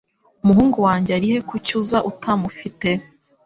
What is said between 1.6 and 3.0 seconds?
uza utamufite